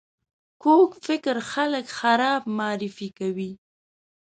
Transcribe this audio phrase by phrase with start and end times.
[0.63, 3.51] کوږ فکر خلک خراب معرفي کوي